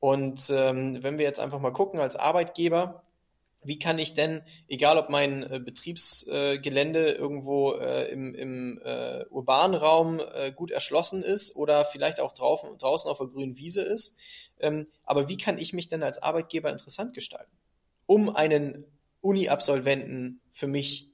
[0.00, 3.02] Und ähm, wenn wir jetzt einfach mal gucken als Arbeitgeber,
[3.64, 9.24] wie kann ich denn, egal ob mein äh, Betriebsgelände äh, irgendwo äh, im, im äh,
[9.30, 13.82] urbanen Raum äh, gut erschlossen ist oder vielleicht auch drauf, draußen auf der grünen Wiese
[13.82, 14.16] ist,
[14.60, 17.50] ähm, aber wie kann ich mich denn als Arbeitgeber interessant gestalten,
[18.06, 18.84] um einen
[19.20, 21.10] Uni-Absolventen für mich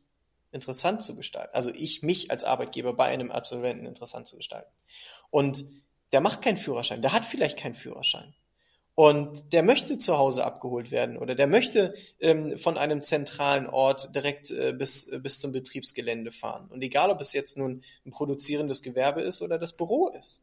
[0.52, 1.54] interessant zu gestalten?
[1.54, 4.70] Also ich mich als Arbeitgeber bei einem Absolventen interessant zu gestalten.
[5.30, 5.64] Und
[6.12, 8.34] der macht keinen Führerschein, der hat vielleicht keinen Führerschein
[8.94, 14.14] und der möchte zu Hause abgeholt werden oder der möchte ähm, von einem zentralen Ort
[14.14, 16.68] direkt äh, bis, äh, bis zum Betriebsgelände fahren.
[16.70, 20.42] Und egal, ob es jetzt nun ein produzierendes Gewerbe ist oder das Büro ist.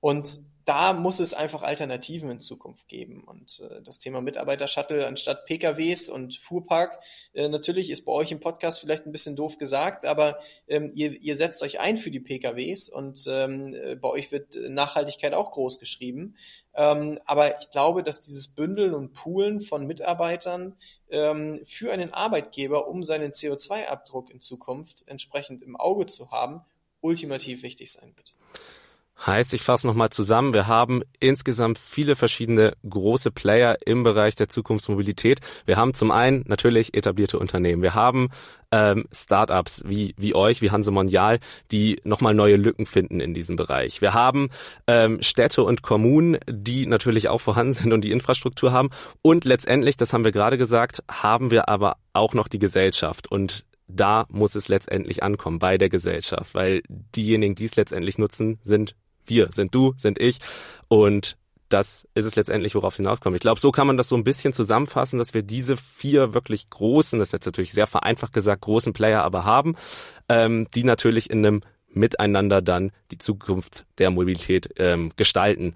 [0.00, 0.26] Und
[0.68, 3.24] da muss es einfach Alternativen in Zukunft geben.
[3.24, 8.40] Und äh, das Thema Mitarbeiter-Shuttle anstatt PKWs und Fuhrpark, äh, natürlich ist bei euch im
[8.40, 12.20] Podcast vielleicht ein bisschen doof gesagt, aber ähm, ihr, ihr setzt euch ein für die
[12.20, 16.36] PKWs und ähm, äh, bei euch wird Nachhaltigkeit auch groß geschrieben.
[16.74, 20.76] Ähm, aber ich glaube, dass dieses Bündeln und Poolen von Mitarbeitern
[21.08, 26.60] ähm, für einen Arbeitgeber, um seinen CO2-Abdruck in Zukunft entsprechend im Auge zu haben,
[27.00, 28.34] ultimativ wichtig sein wird.
[29.26, 34.48] Heißt, ich fasse nochmal zusammen, wir haben insgesamt viele verschiedene große Player im Bereich der
[34.48, 35.40] Zukunftsmobilität.
[35.66, 37.82] Wir haben zum einen natürlich etablierte Unternehmen.
[37.82, 38.28] Wir haben
[38.70, 41.40] ähm, Startups wie, wie euch, wie Hanse Mondial,
[41.72, 44.00] die nochmal neue Lücken finden in diesem Bereich.
[44.00, 44.50] Wir haben
[44.86, 48.90] ähm, Städte und Kommunen, die natürlich auch vorhanden sind und die Infrastruktur haben.
[49.20, 53.28] Und letztendlich, das haben wir gerade gesagt, haben wir aber auch noch die Gesellschaft.
[53.28, 58.60] Und da muss es letztendlich ankommen bei der Gesellschaft, weil diejenigen, die es letztendlich nutzen,
[58.62, 58.94] sind
[59.28, 60.38] wir, sind du, sind ich.
[60.88, 61.36] Und
[61.68, 63.36] das ist es letztendlich, worauf es hinauskommt.
[63.36, 66.70] Ich glaube, so kann man das so ein bisschen zusammenfassen, dass wir diese vier wirklich
[66.70, 69.76] großen, das ist jetzt natürlich sehr vereinfacht gesagt, großen Player aber haben,
[70.28, 75.74] ähm, die natürlich in einem Miteinander dann die Zukunft der Mobilität ähm, gestalten.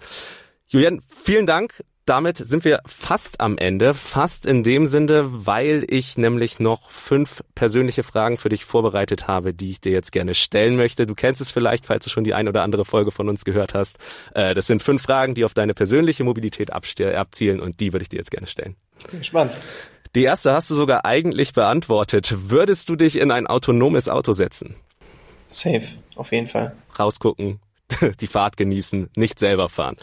[0.66, 6.18] Julian, vielen Dank damit sind wir fast am Ende, fast in dem Sinne, weil ich
[6.18, 10.76] nämlich noch fünf persönliche Fragen für dich vorbereitet habe, die ich dir jetzt gerne stellen
[10.76, 11.06] möchte.
[11.06, 13.74] Du kennst es vielleicht, falls du schon die ein oder andere Folge von uns gehört
[13.74, 13.98] hast.
[14.34, 18.08] Äh, das sind fünf Fragen, die auf deine persönliche Mobilität abzielen und die würde ich
[18.08, 18.76] dir jetzt gerne stellen.
[19.22, 19.56] Spannend.
[20.14, 22.34] Die erste hast du sogar eigentlich beantwortet.
[22.50, 24.76] Würdest du dich in ein autonomes Auto setzen?
[25.46, 25.86] Safe,
[26.16, 26.74] auf jeden Fall.
[26.98, 27.60] Rausgucken,
[28.20, 29.96] die Fahrt genießen, nicht selber fahren.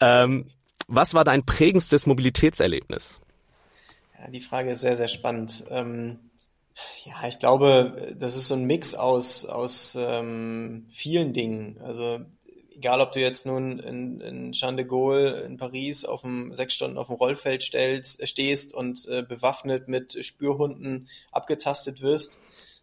[0.00, 0.46] Ähm,
[0.86, 3.20] was war dein prägendstes Mobilitätserlebnis?
[4.18, 5.64] Ja, die Frage ist sehr, sehr spannend.
[5.70, 6.18] Ähm,
[7.04, 11.78] ja, ich glaube, das ist so ein Mix aus, aus ähm, vielen Dingen.
[11.82, 12.20] Also
[12.74, 16.74] egal, ob du jetzt nun in, in Jean de Gaulle in Paris auf dem sechs
[16.74, 22.38] Stunden auf dem Rollfeld stellst, stehst und äh, bewaffnet mit Spürhunden abgetastet wirst,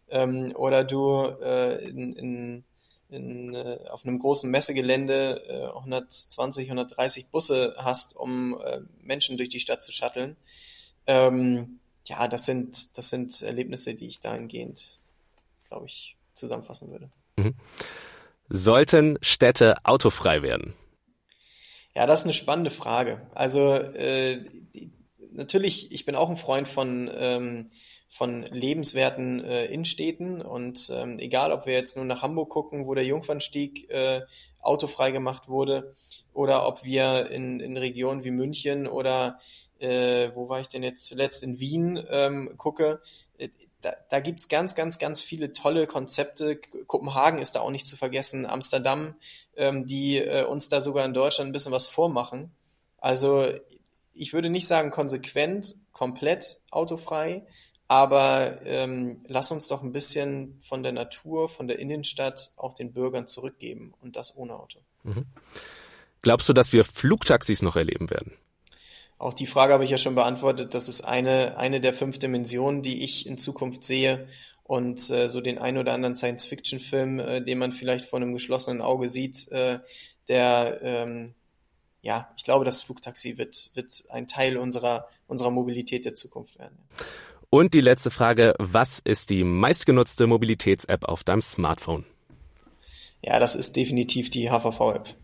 [0.08, 2.64] ähm, oder du äh, in, in
[3.10, 9.48] in, äh, auf einem großen Messegelände äh, 120, 130 Busse hast, um äh, Menschen durch
[9.48, 10.36] die Stadt zu shutteln.
[11.06, 14.98] Ähm, ja, das sind, das sind Erlebnisse, die ich dahingehend
[15.74, 17.10] glaube ich, zusammenfassen würde.
[17.36, 17.54] Mhm.
[18.48, 20.74] Sollten Städte autofrei werden?
[21.96, 23.26] Ja, das ist eine spannende Frage.
[23.34, 24.44] Also äh,
[25.32, 27.70] natürlich, ich bin auch ein Freund von ähm,
[28.14, 32.94] von lebenswerten äh, Innenstädten und ähm, egal, ob wir jetzt nur nach Hamburg gucken, wo
[32.94, 34.20] der Jungfernstieg äh,
[34.60, 35.96] autofrei gemacht wurde,
[36.32, 39.40] oder ob wir in, in Regionen wie München oder
[39.80, 43.02] äh, wo war ich denn jetzt zuletzt in Wien ähm, gucke,
[43.36, 43.48] äh,
[43.80, 46.60] da, da gibt's ganz, ganz, ganz viele tolle Konzepte.
[46.86, 49.16] Kopenhagen ist da auch nicht zu vergessen, Amsterdam,
[49.56, 52.52] ähm, die äh, uns da sogar in Deutschland ein bisschen was vormachen.
[52.98, 53.48] Also
[54.12, 57.44] ich würde nicht sagen konsequent, komplett autofrei,
[57.88, 62.92] aber ähm, lass uns doch ein bisschen von der Natur, von der Innenstadt auch den
[62.92, 64.80] Bürgern zurückgeben und das ohne Auto.
[65.02, 65.26] Mhm.
[66.22, 68.32] Glaubst du, dass wir Flugtaxis noch erleben werden?
[69.18, 70.74] Auch die Frage habe ich ja schon beantwortet.
[70.74, 74.26] Das ist eine, eine der fünf Dimensionen, die ich in Zukunft sehe.
[74.62, 78.80] Und äh, so den ein oder anderen Science-Fiction-Film, äh, den man vielleicht vor einem geschlossenen
[78.80, 79.80] Auge sieht, äh,
[80.28, 81.34] der, ähm,
[82.00, 86.78] ja, ich glaube, das Flugtaxi wird, wird ein Teil unserer, unserer Mobilität der Zukunft werden.
[87.54, 92.04] Und die letzte Frage, was ist die meistgenutzte Mobilitäts-App auf deinem Smartphone?
[93.22, 95.14] Ja, das ist definitiv die HVV-App.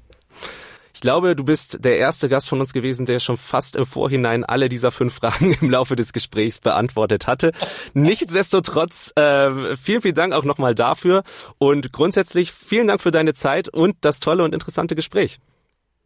[0.94, 4.44] Ich glaube, du bist der erste Gast von uns gewesen, der schon fast im Vorhinein
[4.44, 7.50] alle dieser fünf Fragen im Laufe des Gesprächs beantwortet hatte.
[7.94, 11.24] Nichtsdestotrotz, äh, vielen, vielen Dank auch nochmal dafür
[11.58, 15.40] und grundsätzlich vielen Dank für deine Zeit und das tolle und interessante Gespräch.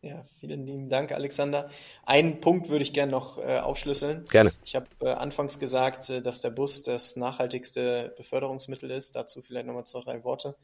[0.05, 1.71] Ja, vielen lieben Dank, Alexander.
[2.05, 4.27] Einen Punkt würde ich gerne noch äh, aufschlüsseln.
[4.27, 4.53] Gerne.
[4.63, 9.17] Ich habe äh, anfangs gesagt, äh, dass der Bus das nachhaltigste Beförderungsmittel ist.
[9.17, 10.57] Dazu vielleicht nochmal zwei, drei Worte.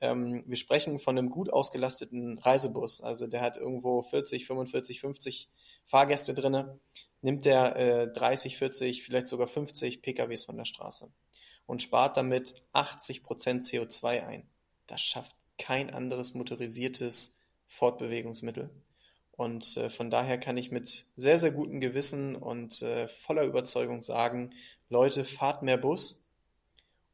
[0.00, 3.00] Ähm, wir sprechen von einem gut ausgelasteten Reisebus.
[3.00, 5.48] Also der hat irgendwo 40, 45, 50
[5.84, 6.80] Fahrgäste drinne.
[7.22, 11.08] Nimmt der äh, 30, 40, vielleicht sogar 50 PKWs von der Straße
[11.66, 14.48] und spart damit 80 Prozent CO2 ein.
[14.88, 17.39] Das schafft kein anderes motorisiertes
[17.70, 18.68] Fortbewegungsmittel.
[19.32, 24.02] Und äh, von daher kann ich mit sehr, sehr gutem Gewissen und äh, voller Überzeugung
[24.02, 24.52] sagen,
[24.90, 26.22] Leute, fahrt mehr Bus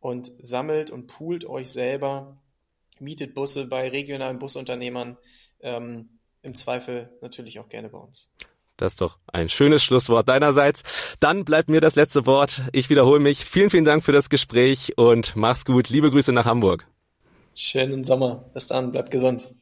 [0.01, 2.37] und sammelt und poolt euch selber,
[2.99, 5.17] mietet Busse bei regionalen Busunternehmern,
[5.61, 6.09] ähm,
[6.43, 8.29] im Zweifel natürlich auch gerne bei uns.
[8.77, 11.17] Das ist doch ein schönes Schlusswort deinerseits.
[11.21, 12.63] Dann bleibt mir das letzte Wort.
[12.73, 13.45] Ich wiederhole mich.
[13.45, 15.89] Vielen, vielen Dank für das Gespräch und mach's gut.
[15.89, 16.87] Liebe Grüße nach Hamburg.
[17.55, 18.51] Schönen Sommer.
[18.53, 18.93] Bis dann.
[18.93, 19.55] Bleibt gesund.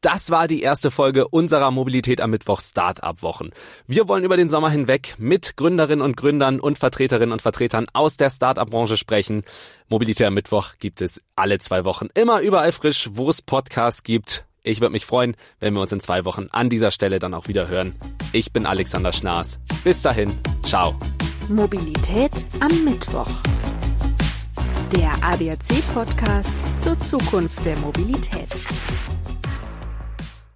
[0.00, 3.50] Das war die erste Folge unserer Mobilität am Mittwoch Startup Wochen.
[3.88, 8.16] Wir wollen über den Sommer hinweg mit Gründerinnen und Gründern und Vertreterinnen und Vertretern aus
[8.16, 9.42] der Startup Branche sprechen.
[9.88, 14.44] Mobilität am Mittwoch gibt es alle zwei Wochen immer überall frisch, wo es Podcasts gibt.
[14.62, 17.48] Ich würde mich freuen, wenn wir uns in zwei Wochen an dieser Stelle dann auch
[17.48, 17.96] wieder hören.
[18.32, 19.58] Ich bin Alexander Schnaas.
[19.82, 20.32] Bis dahin,
[20.62, 20.94] ciao.
[21.48, 23.30] Mobilität am Mittwoch.
[24.92, 28.62] Der ADAC Podcast zur Zukunft der Mobilität.